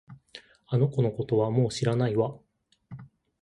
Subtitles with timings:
[0.65, 2.35] あの子のことはもう知らないわ